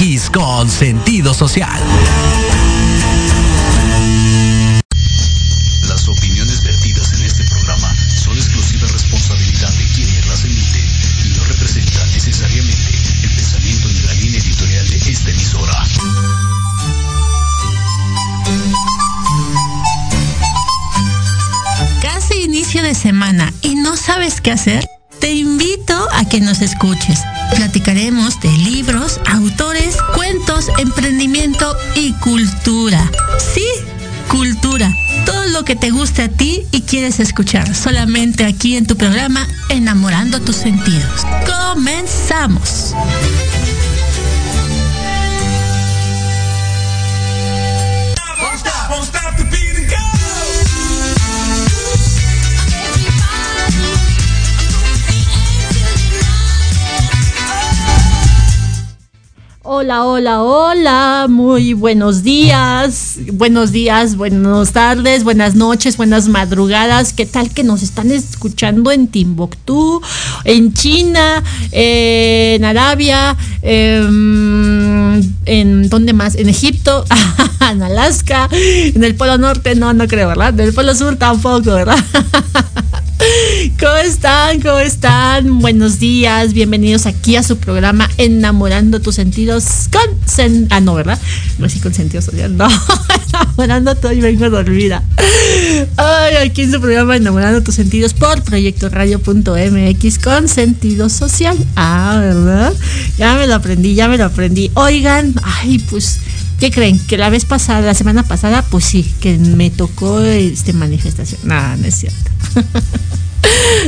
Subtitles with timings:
[0.00, 1.82] MX con sentido social.
[5.88, 10.84] Las opiniones vertidas en este programa son exclusiva responsabilidad de quienes las emiten
[11.24, 12.90] y no representan necesariamente
[13.22, 15.84] el pensamiento ni la línea editorial de esta emisora.
[22.02, 24.86] Casi inicio de semana y no sabes qué hacer.
[25.18, 27.20] Te invito a que nos escuches.
[27.54, 33.10] Platicaremos de libros, autores, cuentos, emprendimiento y cultura.
[33.54, 33.66] Sí,
[34.28, 34.94] cultura.
[35.26, 39.46] Todo lo que te guste a ti y quieres escuchar solamente aquí en tu programa
[39.70, 41.26] Enamorando tus sentidos.
[41.46, 42.94] Comenzamos.
[59.70, 67.12] Hola, hola, hola, muy buenos días, buenos días, buenas tardes, buenas noches, buenas madrugadas.
[67.12, 70.00] ¿Qué tal que nos están escuchando en Timbuktu,
[70.44, 76.36] en China, en Arabia, em, en dónde más?
[76.36, 77.04] En Egipto,
[77.70, 80.58] en Alaska, en el Polo Norte, no, no creo, ¿verdad?
[80.58, 81.98] En el Polo Sur tampoco, ¿verdad?
[83.80, 84.60] ¿Cómo están?
[84.60, 85.60] ¿Cómo están?
[85.60, 90.66] Buenos días, bienvenidos aquí a su programa Enamorando tus sentidos con...
[90.70, 91.16] Ah, no, ¿verdad?
[91.58, 92.66] No así con sentido social, no.
[93.28, 95.04] Enamorando todo y vengo dormida.
[95.96, 101.56] Ay, aquí en su programa Enamorando tus sentidos por Proyecto Radio.mx con sentido social.
[101.76, 102.74] Ah, ¿verdad?
[103.16, 104.72] Ya me lo aprendí, ya me lo aprendí.
[104.74, 106.18] Oigan, ay, pues...
[106.58, 106.98] ¿Qué creen?
[106.98, 111.42] Que la vez pasada, la semana pasada, pues sí, que me tocó este manifestación.
[111.44, 112.30] No, no es cierto.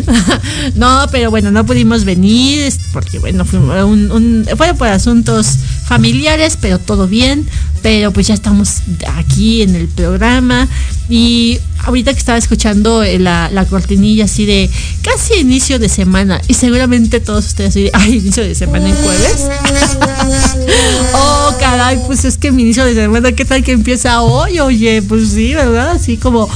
[0.74, 5.58] no, pero bueno, no pudimos venir porque bueno, fue, un, fue por asuntos
[5.90, 7.44] familiares, pero todo bien.
[7.82, 8.82] Pero pues ya estamos
[9.16, 10.68] aquí en el programa
[11.08, 14.70] y ahorita que estaba escuchando eh, la, la, cortinilla así de
[15.02, 19.48] casi inicio de semana y seguramente todos ustedes así ay, inicio de semana en jueves.
[21.14, 24.60] oh, caray, pues es que mi inicio de semana, ¿qué tal que empieza hoy?
[24.60, 25.92] Oye, pues sí, ¿verdad?
[25.92, 26.50] Así como,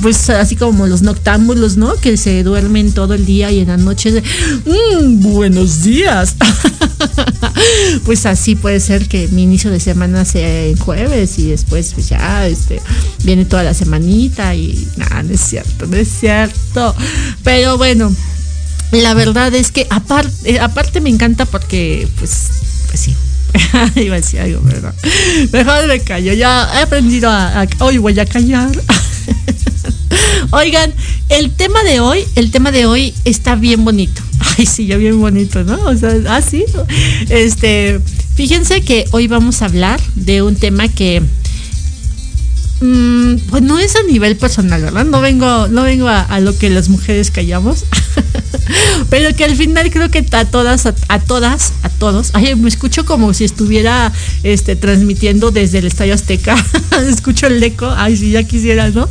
[0.00, 1.94] pues así como los noctámbulos, ¿no?
[1.96, 6.36] Que se duermen todo el día y en la noche de, mmm, buenos días.
[8.04, 12.08] pues así puede ser que mi inicio de semana sea en jueves y después pues
[12.08, 12.80] ya este
[13.24, 16.94] viene toda la semanita y nada, no es cierto, no es cierto.
[17.42, 18.14] Pero bueno,
[18.92, 22.48] la verdad es que aparte, aparte me encanta porque pues,
[22.88, 23.14] pues sí,
[24.00, 24.94] iba a decir algo, ¿verdad?
[25.52, 28.70] Mejor me callo, ya he aprendido a hoy voy a callar.
[30.50, 30.92] Oigan,
[31.28, 34.22] el tema de hoy, el tema de hoy está bien bonito.
[34.58, 35.78] Ay, sí, ya bien bonito, ¿no?
[35.84, 36.40] O sea, ah.
[37.28, 38.00] Este,
[38.34, 41.22] fíjense que hoy vamos a hablar de un tema que
[42.80, 45.04] mmm, no es a nivel personal, ¿verdad?
[45.04, 47.84] No vengo, no vengo a lo que las mujeres callamos.
[49.10, 53.04] pero que al final creo que a todas, a, todas, a todos, ay, me escucho
[53.04, 56.56] como si estuviera este, transmitiendo desde el Estadio Azteca,
[57.08, 59.08] escucho el eco, ay, si ya quisiera, ¿no?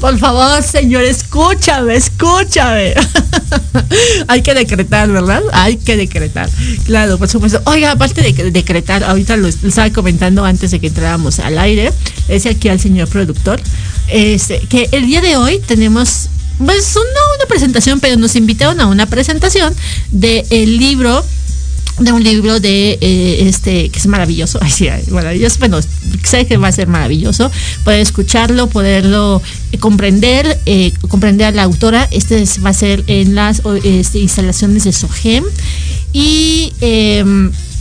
[0.00, 2.94] Por favor, señor, escúchame, escúchame.
[4.28, 5.42] Hay que decretar, ¿verdad?
[5.52, 6.48] Hay que decretar.
[6.84, 7.60] Claro, por supuesto.
[7.64, 11.92] Oiga, aparte de decretar, ahorita lo, estaba comentando antes de que entráramos al aire,
[12.28, 13.60] ese aquí al señor productor,
[14.08, 16.28] este, que el día de hoy tenemos
[16.64, 19.74] pues no una presentación, pero nos invitaron a una presentación
[20.10, 21.24] del el libro
[21.98, 25.78] de un libro de eh, este que es maravilloso, ay sí, maravilloso, bueno,
[26.24, 27.50] sé que va a ser maravilloso,
[27.84, 29.42] poder escucharlo, poderlo
[29.72, 34.20] eh, comprender, eh, comprender a la autora, este es, va a ser en las este,
[34.20, 35.44] instalaciones de SOGEM
[36.12, 36.72] y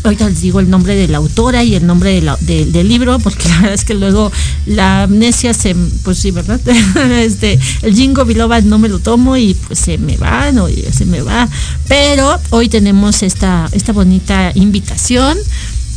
[0.03, 3.48] ahorita les digo el nombre de la autora y el nombre de del libro, porque
[3.50, 4.31] la verdad es que luego
[4.65, 6.60] la amnesia se, pues sí, ¿verdad?
[7.20, 11.05] este, el jingo biloba no me lo tomo y pues se me va, no, se
[11.05, 11.48] me va.
[11.88, 15.38] Pero hoy tenemos esta, esta bonita invitación.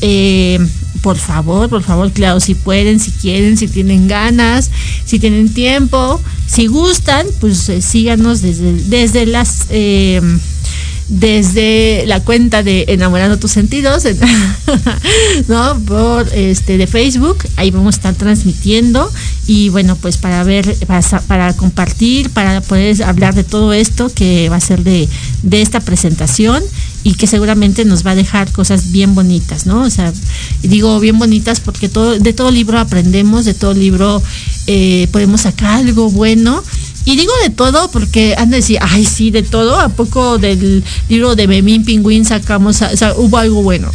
[0.00, 0.58] Eh,
[1.02, 4.70] por favor, por favor, claro, si pueden, si quieren, si tienen ganas,
[5.04, 9.66] si tienen tiempo, si gustan, pues eh, síganos desde, desde las...
[9.70, 10.20] Eh,
[11.08, 14.04] desde la cuenta de Enamorando tus sentidos,
[15.48, 15.78] ¿no?
[15.80, 19.10] Por este de Facebook, ahí vamos a estar transmitiendo
[19.46, 24.48] y bueno, pues para ver, para, para compartir, para poder hablar de todo esto que
[24.48, 25.08] va a ser de,
[25.42, 26.62] de esta presentación
[27.02, 29.82] y que seguramente nos va a dejar cosas bien bonitas, ¿no?
[29.82, 30.12] O sea,
[30.62, 34.22] digo bien bonitas porque todo, de todo libro aprendemos, de todo libro
[34.66, 36.64] eh, podemos sacar algo bueno
[37.04, 39.78] Y digo de todo porque han de decir, ay, sí, de todo.
[39.78, 43.90] ¿A poco del libro de Memín Pingüín sacamos, o sea, hubo algo bueno?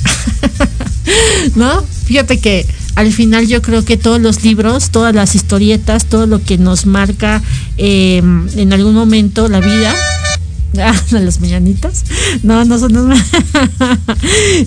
[1.55, 1.83] ¿No?
[2.05, 6.43] Fíjate que al final yo creo que todos los libros, todas las historietas, todo lo
[6.43, 7.41] que nos marca
[7.77, 9.95] eh, en algún momento la vida,
[10.77, 12.05] Ah, las mañanitas.
[12.43, 12.93] No, no son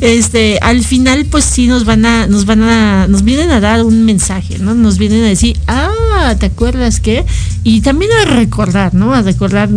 [0.01, 3.85] este, al final pues sí nos van a nos van a nos vienen a dar
[3.85, 4.75] un mensaje, ¿no?
[4.75, 7.25] Nos vienen a decir, "Ah, ¿te acuerdas qué?"
[7.63, 9.15] Y también a recordar, ¿no?
[9.15, 9.71] A recordar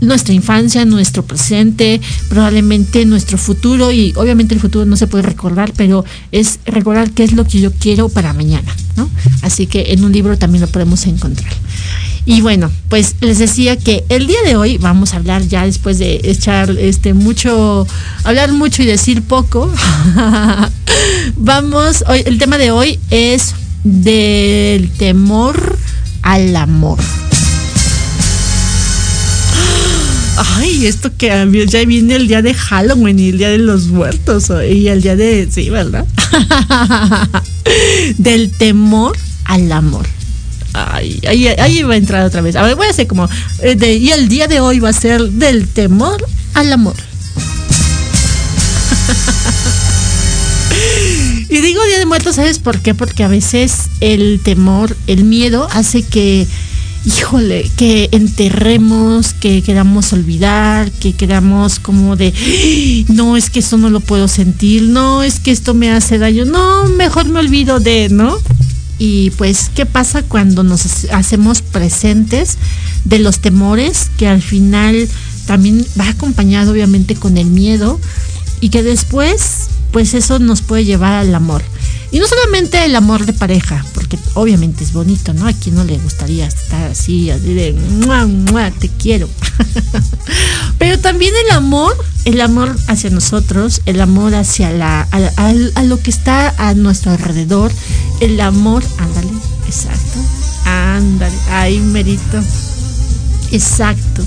[0.00, 5.72] nuestra infancia, nuestro presente, probablemente nuestro futuro y obviamente el futuro no se puede recordar,
[5.76, 9.08] pero es recordar qué es lo que yo quiero para mañana, ¿no?
[9.42, 11.52] Así que en un libro también lo podemos encontrar.
[12.26, 15.98] Y bueno, pues les decía que el día de hoy vamos a hablar ya después
[15.98, 17.86] de echar este mucho,
[18.24, 19.70] hablar mucho y decir poco.
[21.36, 23.54] vamos, hoy, el tema de hoy es
[23.84, 25.76] del temor
[26.22, 26.98] al amor.
[30.36, 31.28] Ay, esto que
[31.68, 35.14] ya viene el día de Halloween y el día de los muertos y el día
[35.14, 36.06] de, sí, ¿verdad?
[38.18, 40.06] del temor al amor.
[40.74, 42.56] Ay, ahí, ahí va a entrar otra vez.
[42.56, 43.28] A ver, voy a hacer como.
[43.62, 46.96] Eh, y el día de hoy va a ser del temor al amor.
[51.48, 52.92] y digo Día de Muertos, ¿sabes por qué?
[52.92, 56.48] Porque a veces el temor, el miedo hace que,
[57.04, 62.34] híjole, que enterremos, que queramos olvidar, que queramos como de,
[63.08, 66.44] no, es que eso no lo puedo sentir, no, es que esto me hace daño,
[66.44, 68.40] no, mejor me olvido de, ¿no?
[68.98, 72.58] Y pues qué pasa cuando nos hacemos presentes
[73.04, 75.08] de los temores que al final
[75.46, 78.00] también va acompañado obviamente con el miedo
[78.60, 81.62] y que después pues eso nos puede llevar al amor.
[82.14, 85.48] Y no solamente el amor de pareja, porque obviamente es bonito, ¿no?
[85.48, 89.28] A quien no le gustaría estar así, así de, ¡mua, te quiero.
[90.78, 91.92] Pero también el amor,
[92.24, 97.72] el amor hacia nosotros, el amor hacia la, a, lo que está a nuestro alrededor,
[98.20, 99.32] el amor, ándale,
[99.66, 100.20] exacto,
[100.66, 102.40] ándale, ahí merito,
[103.50, 104.22] exacto,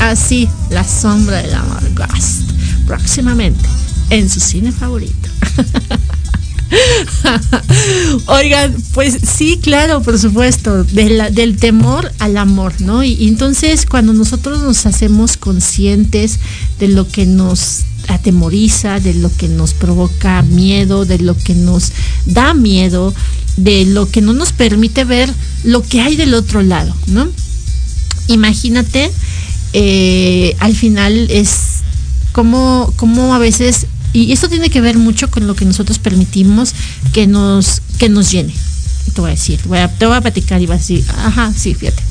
[0.00, 2.50] así, la sombra del amor, Ghost,
[2.84, 3.68] próximamente
[4.10, 5.28] en su cine favorito.
[8.26, 13.04] Oigan, pues sí, claro, por supuesto, del temor al amor, ¿no?
[13.04, 16.38] Y, entonces cuando nosotros nos hacemos conscientes
[16.78, 21.92] de lo que nos atemoriza, de lo que nos provoca miedo, de lo que nos
[22.26, 23.14] da miedo,
[23.56, 25.32] de lo que no nos permite ver
[25.64, 27.28] lo que hay del otro lado, ¿no?
[28.28, 29.10] Imagínate,
[29.72, 31.82] eh, al final es
[32.32, 36.74] como, como a veces y esto tiene que ver mucho con lo que nosotros permitimos
[37.12, 38.54] que nos, que nos llene.
[39.14, 42.02] Te voy a decir, te voy a, platicar y vas a decir, ajá, sí, fíjate.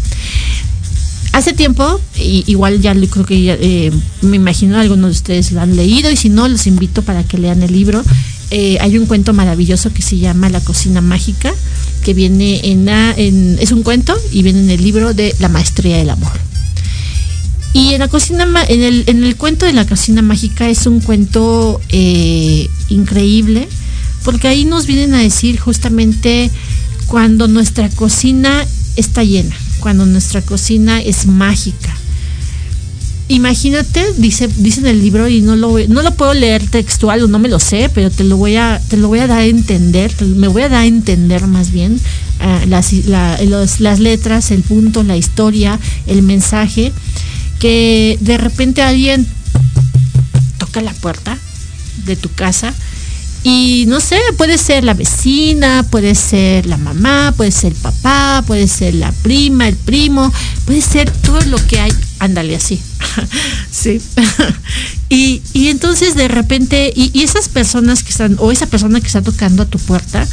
[1.33, 3.91] Hace tiempo, igual ya creo que eh,
[4.21, 7.37] me imagino algunos de ustedes lo han leído y si no, los invito para que
[7.37, 8.03] lean el libro.
[8.49, 11.53] Eh, hay un cuento maravilloso que se llama La cocina mágica,
[12.03, 15.97] que viene en, en, es un cuento y viene en el libro de La maestría
[15.97, 16.50] del amor.
[17.73, 20.99] Y en la cocina, en el, en el cuento de la cocina mágica es un
[20.99, 23.67] cuento eh, increíble,
[24.25, 26.51] porque ahí nos vienen a decir justamente
[27.07, 28.65] cuando nuestra cocina
[28.97, 31.95] está llena, cuando nuestra cocina es mágica.
[33.29, 37.27] Imagínate, dice, dice en el libro, y no lo, no lo puedo leer textual o
[37.27, 39.45] no me lo sé, pero te lo voy a, te lo voy a dar a
[39.45, 41.97] entender, me voy a dar a entender más bien
[42.41, 42.91] uh, las,
[43.79, 46.91] las letras, el punto, la historia, el mensaje
[47.61, 49.25] que de repente alguien
[50.57, 51.37] toca la puerta
[52.05, 52.73] de tu casa
[53.43, 58.43] y no sé, puede ser la vecina, puede ser la mamá, puede ser el papá,
[58.47, 60.31] puede ser la prima, el primo,
[60.65, 61.91] puede ser todo lo que hay.
[62.19, 62.79] Ándale así.
[63.71, 64.01] sí.
[65.09, 69.07] y, y, entonces de repente, y, y, esas personas que están, o esa persona que
[69.07, 70.27] está tocando a tu puerta,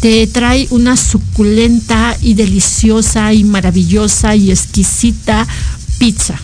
[0.00, 5.46] te trae una suculenta y deliciosa y maravillosa y exquisita
[5.98, 6.38] pizza.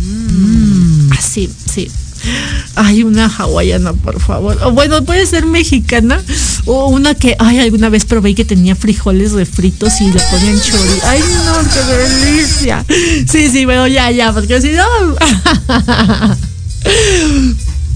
[0.00, 1.12] Mm.
[1.12, 1.90] Así, sí.
[2.74, 4.58] Ay, una hawaiana, por favor.
[4.62, 6.20] O bueno, puede ser mexicana.
[6.64, 11.00] O una que, ay, alguna vez probé que tenía frijoles refritos y le ponían chori.
[11.04, 12.84] Ay, no, qué delicia.
[13.30, 14.84] Sí, sí, bueno, ya, ya, porque si no.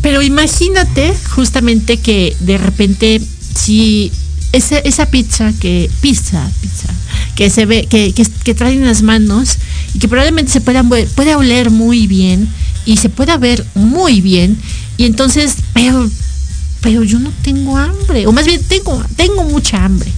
[0.03, 3.21] Pero imagínate justamente que de repente,
[3.55, 4.13] si
[4.53, 6.89] esa, pizza que, pizza, pizza,
[7.35, 9.59] que se ve, que, que, que traen las manos
[9.95, 12.49] y que probablemente se pueda, puede oler muy bien
[12.85, 14.59] y se pueda ver muy bien
[14.99, 16.11] y entonces, pero,
[16.81, 20.11] pero yo no tengo hambre, o más bien tengo, tengo mucha hambre.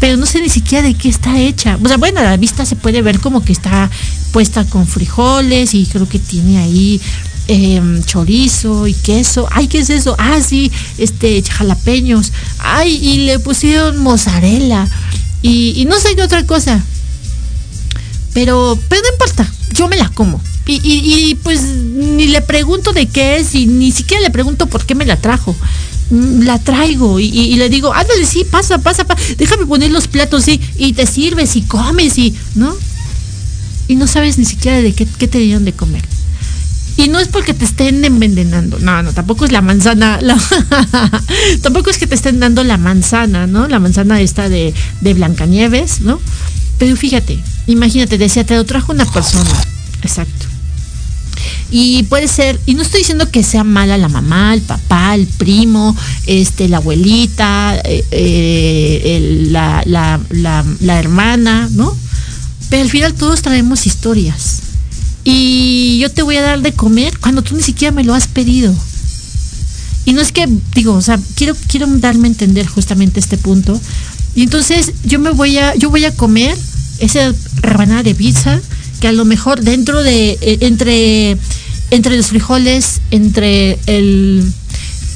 [0.00, 1.78] pero no sé ni siquiera de qué está hecha.
[1.82, 3.90] O sea, bueno, a la vista se puede ver como que está
[4.32, 7.00] puesta con frijoles y creo que tiene ahí
[7.48, 9.46] em, chorizo y queso.
[9.50, 10.16] Ay, ¿qué es eso?
[10.18, 12.32] Ah, sí, este, jalapeños.
[12.58, 14.88] Ay, y le pusieron mozzarella.
[15.42, 16.82] Y, no sé qué otra cosa.
[18.32, 20.40] Pero, pero no importa, yo me la como.
[20.66, 24.86] Y, y, pues ni le pregunto de qué es y ni siquiera le pregunto por
[24.86, 25.54] qué me la trajo.
[26.10, 30.44] Mm, La traigo y le digo, ándale, sí, pasa, pasa, pasa, déjame poner los platos,
[30.44, 32.74] sí, y te sirves y comes y, ¿no?
[33.88, 36.02] Y no sabes ni siquiera de qué, qué te dieron de comer.
[36.96, 40.20] Y no es porque te estén envenenando, no, no, tampoco es la manzana,
[41.62, 43.66] tampoco es que te estén dando la manzana, ¿no?
[43.68, 46.20] La manzana esta de, de Blancanieves, ¿no?
[46.78, 49.50] Pero fíjate, imagínate, decía, te lo trajo una persona,
[50.02, 50.46] exacto.
[51.70, 55.26] Y puede ser, y no estoy diciendo que sea mala la mamá, el papá, el
[55.26, 61.96] primo, este, la abuelita, eh, eh, el- la- la- la hermana, ¿no?
[62.70, 64.60] Pero al final todos traemos historias.
[65.24, 68.28] Y yo te voy a dar de comer cuando tú ni siquiera me lo has
[68.28, 68.74] pedido.
[70.04, 73.80] Y no es que, digo, o sea, quiero, quiero darme a entender justamente este punto.
[74.34, 76.56] Y entonces yo me voy a, yo voy a comer
[76.98, 77.32] esa
[77.62, 78.60] rebanada de pizza
[79.00, 81.38] que a lo mejor dentro de, eh, entre,
[81.90, 84.52] entre los frijoles, entre el,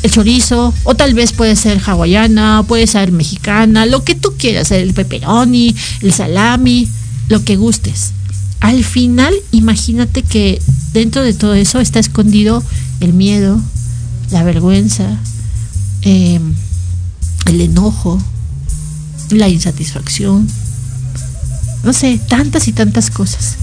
[0.03, 4.71] el chorizo, o tal vez puede ser hawaiana, puede ser mexicana, lo que tú quieras,
[4.71, 6.89] el pepperoni, el salami,
[7.29, 8.13] lo que gustes.
[8.61, 10.61] Al final, imagínate que
[10.93, 12.63] dentro de todo eso está escondido
[13.01, 13.61] el miedo,
[14.31, 15.19] la vergüenza,
[16.03, 16.41] eh,
[17.47, 18.21] el enojo,
[19.31, 20.49] la insatisfacción,
[21.85, 23.57] no sé, tantas y tantas cosas.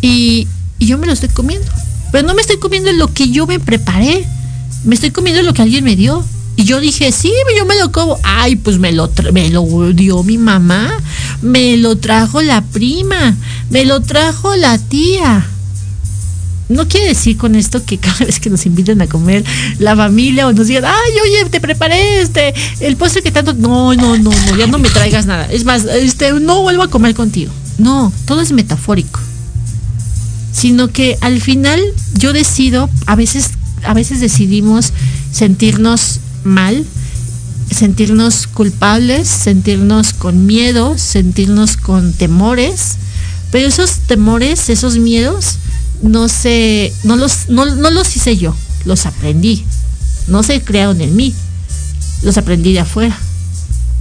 [0.00, 0.46] Y,
[0.78, 1.66] y yo me lo estoy comiendo.
[2.12, 4.26] Pero no me estoy comiendo lo que yo me preparé.
[4.84, 6.24] Me estoy comiendo lo que alguien me dio.
[6.56, 8.18] Y yo dije, sí, yo me lo como.
[8.22, 10.92] Ay, pues me lo, me lo dio mi mamá.
[11.42, 13.36] Me lo trajo la prima.
[13.70, 15.46] Me lo trajo la tía.
[16.68, 19.44] No quiere decir con esto que cada vez que nos invitan a comer
[19.78, 23.54] la familia o nos digan, ay, oye, te preparé este, el postre que tanto.
[23.54, 25.46] No, no, no, no, ya no me traigas nada.
[25.50, 27.52] Es más, este, no vuelvo a comer contigo.
[27.78, 29.20] No, todo es metafórico
[30.52, 31.80] sino que al final
[32.14, 33.50] yo decido, a veces,
[33.84, 34.92] a veces decidimos
[35.32, 36.84] sentirnos mal,
[37.74, 42.96] sentirnos culpables, sentirnos con miedo, sentirnos con temores,
[43.50, 45.56] pero esos temores, esos miedos,
[46.02, 48.54] no sé, no los, no, no los hice yo,
[48.84, 49.64] los aprendí,
[50.28, 51.34] no se crearon en mí,
[52.22, 53.18] los aprendí de afuera.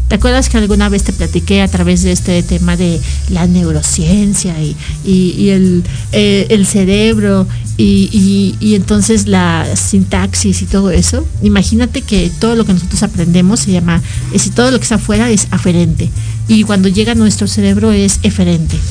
[0.09, 4.55] ¿Te acuerdas que alguna vez te platiqué a través de este tema de la neurociencia
[4.59, 11.27] y, eh, el cerebro y, entonces la sintaxis y todo eso?
[11.43, 14.01] Imagínate que todo lo que nosotros aprendemos se llama,
[14.33, 16.09] es si todo lo que está afuera es aferente
[16.47, 18.77] y cuando llega a nuestro cerebro es eferente.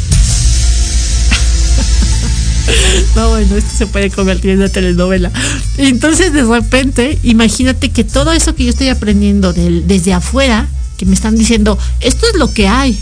[3.16, 5.32] No, bueno, esto se puede convertir en una telenovela.
[5.78, 11.14] Entonces, de repente, imagínate que todo eso que yo estoy aprendiendo desde afuera, que me
[11.14, 13.00] están diciendo, esto es lo que hay.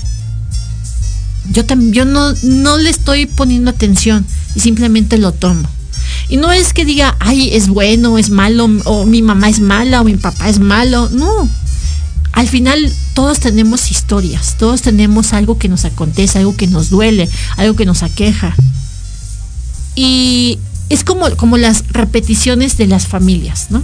[1.51, 5.69] Yo también, yo no, no le estoy poniendo atención y simplemente lo tomo.
[6.29, 10.03] Y no es que diga, ay, es bueno, es malo, o mi mamá es mala,
[10.03, 11.09] o mi papá es malo.
[11.11, 11.49] No.
[12.33, 17.29] Al final todos tenemos historias, todos tenemos algo que nos acontece, algo que nos duele,
[17.57, 18.55] algo que nos aqueja.
[19.95, 20.59] Y
[20.91, 23.83] es como, como las repeticiones de las familias, ¿no?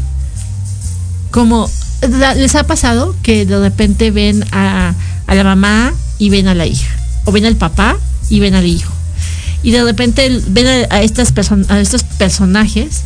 [1.31, 1.70] Como
[2.08, 4.94] les ha pasado que de repente ven a,
[5.26, 7.96] a la mamá y ven a la hija, o ven al papá
[8.28, 8.92] y ven al hijo.
[9.62, 11.32] Y de repente ven a, a estos
[12.18, 13.02] personajes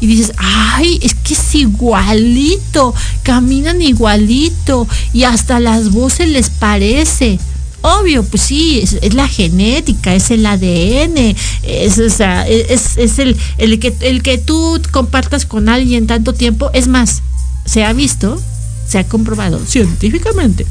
[0.00, 7.38] y dices, ay, es que es igualito, caminan igualito y hasta las voces les parece.
[7.80, 13.94] Obvio, pues sí, es, la genética, es el ADN, es, es, es el, el, que,
[14.00, 16.70] el que tú compartas con alguien tanto tiempo.
[16.72, 17.22] Es más,
[17.64, 18.40] se ha visto,
[18.86, 20.66] se ha comprobado científicamente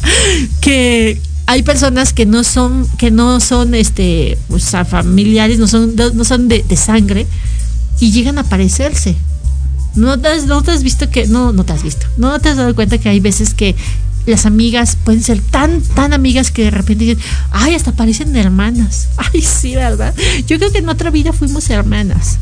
[0.60, 5.94] que hay personas que no son, que no son este, o sea, familiares, no son,
[5.96, 7.26] no son de, de sangre
[8.00, 9.16] y llegan a parecerse.
[9.94, 11.26] ¿No te, has, ¿No te has visto que.?
[11.26, 12.06] No, no te has visto.
[12.18, 13.74] ¿No te has dado cuenta que hay veces que
[14.26, 19.08] las amigas pueden ser tan, tan amigas que de repente dicen, ay, hasta parecen hermanas.
[19.16, 20.14] Ay, sí, ¿verdad?
[20.46, 22.38] Yo creo que en otra vida fuimos hermanas.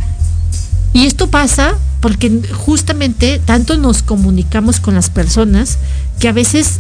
[0.95, 5.77] Y esto pasa porque justamente tanto nos comunicamos con las personas
[6.21, 6.79] que a veces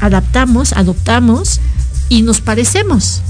[0.00, 1.60] adaptamos, adoptamos
[2.08, 3.22] y nos parecemos.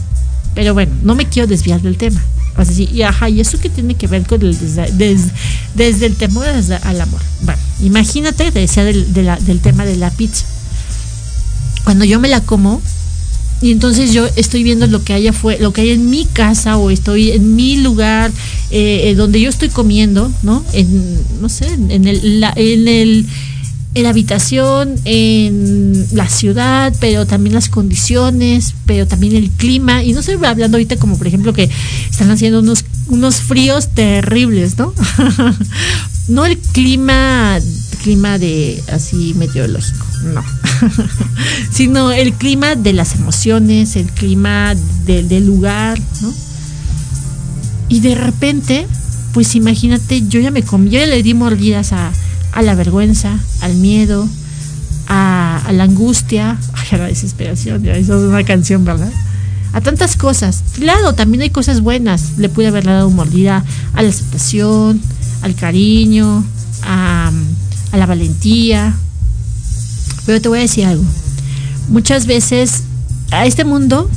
[0.54, 2.20] Pero bueno, no me quiero desviar del tema.
[2.56, 5.30] O sea, sí, y ajá, ¿y eso qué tiene que ver con el desde,
[5.74, 7.20] desde, el temor al amor?
[7.42, 10.46] Bueno, imagínate, te decía de del tema de la pizza.
[11.84, 12.80] cuando yo me la como,
[13.62, 16.76] y entonces yo estoy viendo lo que haya fue lo que hay en mi casa
[16.76, 18.30] o estoy en mi lugar
[18.70, 23.26] eh, donde yo estoy comiendo no en no sé en el en el
[23.94, 30.04] en la habitación, en la ciudad, pero también las condiciones, pero también el clima.
[30.04, 31.68] Y no estoy hablando ahorita como por ejemplo que
[32.08, 34.94] están haciendo unos, unos fríos terribles, ¿no?
[36.28, 37.58] no el clima,
[38.02, 40.44] clima de así meteorológico, no.
[41.70, 46.32] Sino el clima de las emociones, el clima del lugar, ¿no?
[47.88, 48.86] Y de repente,
[49.32, 52.12] pues imagínate, yo ya me comí, yo ya le di mordidas a
[52.62, 54.28] la vergüenza, al miedo,
[55.10, 56.56] a, la angustia,
[56.92, 59.10] a la desesperación, ya eso es una canción, ¿verdad?
[59.72, 60.62] A tantas cosas.
[60.74, 62.38] Claro, también hay cosas buenas.
[62.38, 65.00] Le pude haber dado mordida a la aceptación,
[65.42, 66.44] al cariño,
[66.82, 67.32] a,
[67.92, 68.94] la valentía.
[70.26, 71.04] Pero te voy a decir algo.
[71.88, 72.82] Muchas veces
[73.30, 74.10] a este mundo,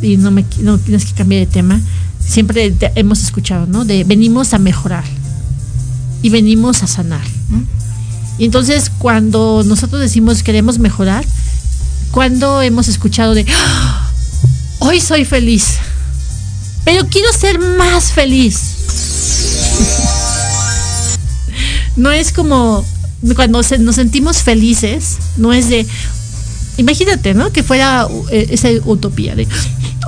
[0.00, 1.80] y no me no tienes que cambiar de tema,
[2.20, 3.84] siempre hemos escuchado, ¿no?
[3.84, 5.04] De venimos a mejorar
[6.22, 7.26] y venimos a sanar.
[8.38, 11.24] Y entonces cuando nosotros decimos queremos mejorar,
[12.10, 14.10] cuando hemos escuchado de ¡Ah!
[14.80, 15.78] hoy soy feliz,
[16.84, 18.76] pero quiero ser más feliz.
[21.96, 22.84] no es como
[23.34, 25.86] cuando nos sentimos felices, no es de
[26.76, 27.52] imagínate, ¿no?
[27.52, 29.46] Que fuera eh, esa utopía de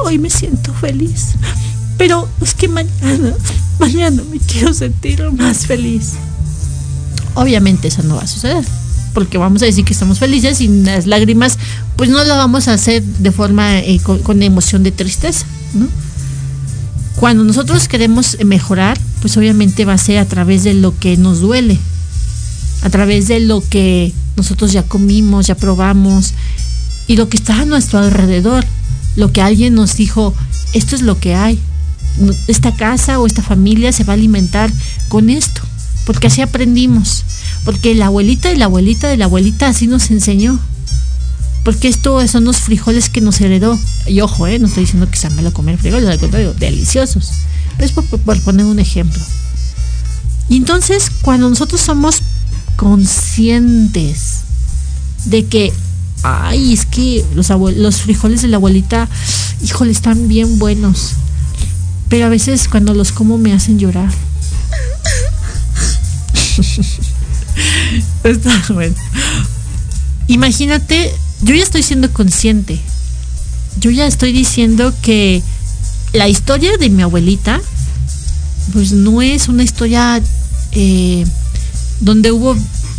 [0.04, 1.32] hoy me siento feliz,
[1.98, 3.34] pero es que mañana,
[3.78, 6.14] mañana me quiero sentir más feliz
[7.34, 8.64] obviamente eso no va a suceder.
[9.14, 11.58] Porque vamos a decir que estamos felices y las lágrimas,
[11.96, 15.46] pues no lo vamos a hacer de forma eh, con, emoción de tristeza.
[17.16, 21.40] Cuando nosotros queremos mejorar, pues obviamente va a ser a través de lo que nos
[21.40, 21.78] duele,
[22.82, 26.34] a través de lo que nosotros ya comimos, ya probamos
[27.06, 28.64] y lo que está a nuestro alrededor,
[29.16, 30.34] lo que alguien nos dijo,
[30.72, 31.58] esto es lo que hay,
[32.46, 34.70] esta casa o esta familia se va a alimentar
[35.08, 35.62] con esto
[36.10, 37.24] porque así aprendimos,
[37.64, 40.58] porque la abuelita y la abuelita de la abuelita así nos enseñó.
[41.64, 43.78] Porque esto son los frijoles que nos heredó.
[44.06, 44.58] Y ojo, ¿eh?
[44.58, 47.30] no estoy diciendo que sea malo comer frijoles, al contrario, deliciosos.
[47.76, 49.22] Pero es por poner un ejemplo.
[50.48, 52.22] Y entonces, cuando nosotros somos
[52.80, 54.40] conscientes
[55.26, 55.70] de que,
[56.22, 59.06] ay, es que los, los frijoles de la abuelita,
[59.62, 61.10] híjole, están bien buenos.
[62.08, 64.10] Pero a veces cuando los como me hacen llorar.
[68.24, 68.96] Está bueno.
[70.28, 72.80] Imagínate, yo ya estoy siendo consciente.
[73.78, 75.42] Yo ya estoy diciendo que
[76.14, 77.60] la historia de mi abuelita,
[78.72, 80.22] pues no es una historia
[80.72, 81.26] eh,
[82.00, 82.56] donde hubo,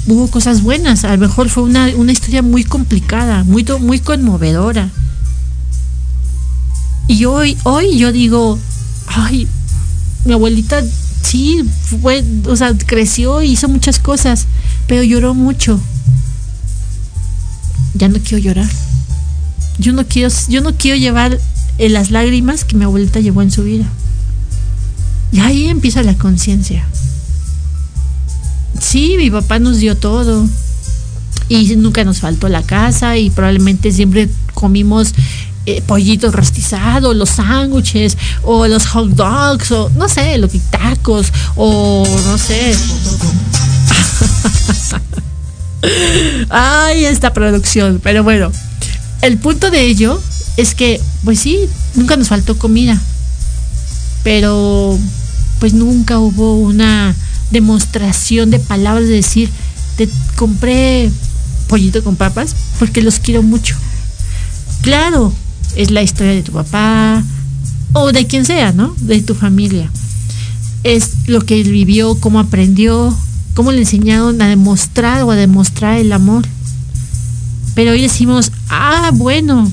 [0.08, 1.04] hubo cosas buenas.
[1.04, 4.90] A lo mejor fue una, una historia muy complicada, muy, muy conmovedora.
[7.08, 8.58] Y hoy, hoy yo digo,
[9.08, 9.48] ay,
[10.26, 10.82] mi abuelita
[11.24, 11.64] sí,
[12.02, 14.46] fue, o sea, creció y hizo muchas cosas,
[14.88, 15.80] pero lloró mucho.
[17.96, 18.70] Ya no quiero llorar.
[19.78, 21.40] Yo no quiero, yo no quiero llevar
[21.78, 23.86] eh, las lágrimas que mi abuelita llevó en su vida.
[25.32, 26.86] Y ahí empieza la conciencia.
[28.82, 30.48] Sí, mi papá nos dio todo.
[31.48, 35.13] Y nunca nos faltó la casa y probablemente siempre comimos
[35.65, 42.04] eh, pollito rostizado, los sándwiches, o los hot dogs, o no sé, los tacos, o
[42.26, 42.76] no sé.
[46.50, 48.00] Ay, esta producción.
[48.02, 48.52] Pero bueno,
[49.22, 50.20] el punto de ello
[50.58, 51.60] es que, pues sí,
[51.96, 53.00] nunca nos faltó comida.
[54.24, 54.98] Pero,
[55.60, 57.15] pues nunca hubo una
[57.52, 59.50] demostración de palabras de decir,
[59.98, 61.12] te compré
[61.68, 63.76] pollito con papas porque los quiero mucho.
[64.82, 65.32] Claro,
[65.76, 67.24] es la historia de tu papá
[67.94, 68.96] o de quien sea, ¿no?
[69.00, 69.90] De tu familia.
[70.84, 73.16] Es lo que él vivió, cómo aprendió,
[73.54, 76.46] cómo le enseñaron a demostrar o a demostrar el amor.
[77.76, 79.72] Pero hoy decimos, ah, bueno,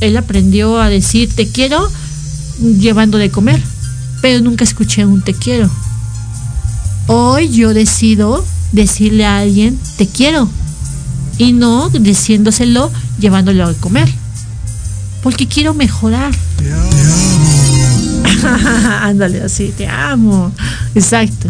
[0.00, 1.88] él aprendió a decir te quiero
[2.60, 3.62] llevando de comer,
[4.20, 5.70] pero nunca escuché un te quiero.
[7.06, 10.48] Hoy yo decido decirle a alguien te quiero
[11.38, 14.08] y no diciéndoselo llevándolo a comer
[15.22, 16.32] porque quiero mejorar.
[16.56, 16.98] Te amo.
[19.02, 20.52] Ándale, así, te amo.
[20.94, 21.48] Exacto.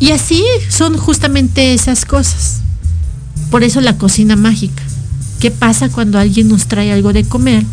[0.00, 2.60] Y así son justamente esas cosas.
[3.50, 4.82] Por eso la cocina mágica.
[5.40, 7.64] ¿Qué pasa cuando alguien nos trae algo de comer?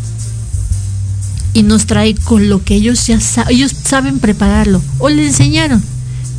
[1.52, 5.82] Y nos trae con lo que ellos ya saben, ellos saben prepararlo o le enseñaron.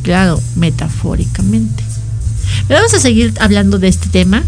[0.02, 1.82] Claro, metafóricamente.
[2.66, 4.42] Pero vamos a seguir hablando de este tema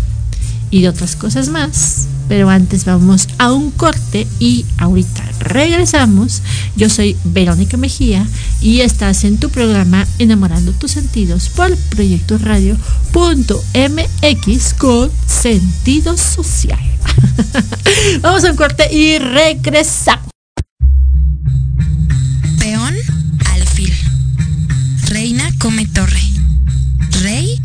[0.70, 6.42] y de otras cosas más pero antes vamos a un corte y ahorita regresamos.
[6.76, 8.24] Yo soy Verónica Mejía
[8.60, 12.74] y estás en tu programa Enamorando tus sentidos por Proyecto Radio.mx
[14.74, 16.78] con sentido social.
[18.20, 20.29] vamos a un corte y regresamos.
[25.60, 26.22] Come torre.
[27.20, 27.60] Rey,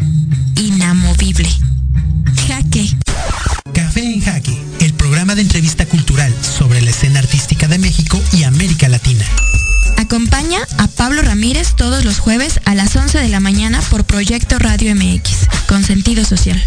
[0.58, 1.50] inamovible.
[2.46, 2.94] Jaque.
[3.74, 8.44] Café en Jaque, el programa de entrevista cultural sobre la escena artística de México y
[8.44, 9.26] América Latina.
[9.98, 14.60] Acompaña a Pablo Ramírez todos los jueves a las 11 de la mañana por Proyecto
[14.60, 16.62] Radio MX, con sentido social.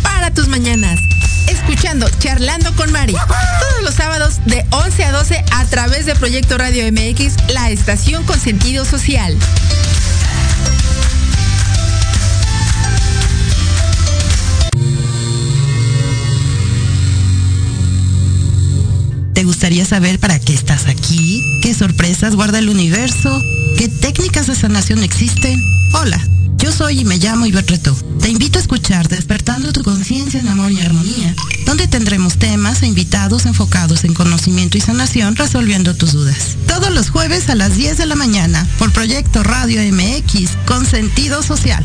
[0.00, 1.00] Para tus mañanas.
[1.48, 6.56] Escuchando Charlando con Mari todos los sábados de 11 a 12 a través de Proyecto
[6.56, 9.36] Radio MX, la estación con sentido social.
[19.32, 21.42] ¿Te gustaría saber para qué estás aquí?
[21.60, 23.42] ¿Qué sorpresas guarda el universo?
[23.76, 25.60] ¿Qué técnicas de sanación existen?
[25.92, 26.24] Hola,
[26.90, 27.96] y me llamo Ivette Reto.
[28.20, 32.86] Te invito a escuchar Despertando tu conciencia en amor y armonía, donde tendremos temas e
[32.86, 36.56] invitados enfocados en conocimiento y sanación resolviendo tus dudas.
[36.68, 41.42] Todos los jueves a las 10 de la mañana por Proyecto Radio MX con sentido
[41.42, 41.84] social.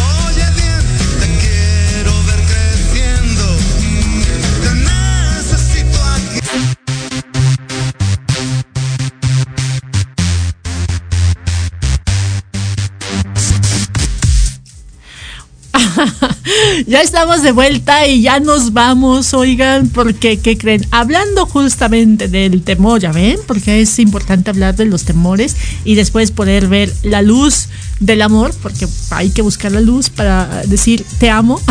[16.91, 20.85] Ya estamos de vuelta y ya nos vamos, oigan, porque, ¿qué creen?
[20.91, 23.37] Hablando justamente del temor, ¿ya ven?
[23.47, 27.69] Porque es importante hablar de los temores y después poder ver la luz
[28.01, 31.61] del amor, porque hay que buscar la luz para decir te amo.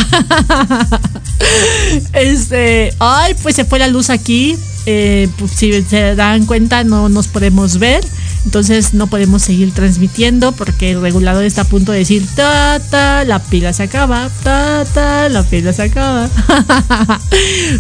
[2.15, 4.57] este, ay, pues se fue la luz aquí.
[4.87, 8.03] eh, pues, si se dan cuenta, no nos podemos ver.
[8.45, 13.25] Entonces no podemos seguir transmitiendo porque el regulador está a punto de decir ta ta,
[13.25, 16.29] la pila se acaba, ta ta, la pila se acaba.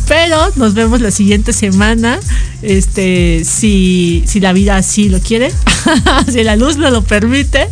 [0.08, 2.20] Pero nos vemos la siguiente semana.
[2.62, 5.50] Este, si, si la vida así lo quiere,
[6.30, 7.68] si la luz me lo permite.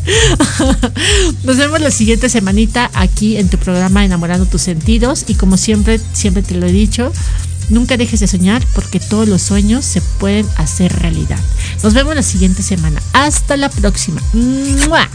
[1.45, 5.25] Nos vemos la siguiente semanita aquí en tu programa Enamorando tus sentidos.
[5.29, 7.13] Y como siempre, siempre te lo he dicho,
[7.69, 11.39] Nunca dejes de soñar porque todos los sueños se pueden hacer realidad.
[11.83, 13.01] Nos vemos la siguiente semana.
[13.13, 14.23] Hasta la próxima.
[14.33, 15.09] ¡Mua!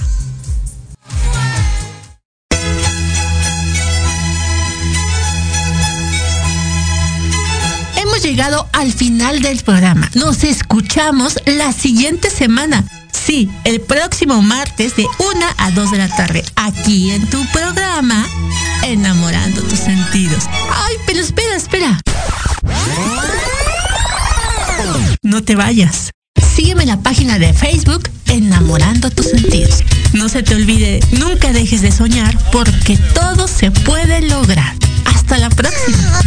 [7.95, 10.09] Hemos llegado al final del programa.
[10.13, 12.85] Nos escuchamos la siguiente semana.
[13.11, 18.27] Sí, el próximo martes de 1 a 2 de la tarde, aquí en tu programa,
[18.83, 20.43] Enamorando tus sentidos.
[20.69, 22.01] Ay, pero espera, espera.
[25.34, 26.12] No te vayas.
[26.56, 29.84] Sígueme en la página de Facebook Enamorando tus sentidos.
[30.13, 34.76] No se te olvide, nunca dejes de soñar porque todo se puede lograr.
[35.06, 36.22] Hasta la próxima.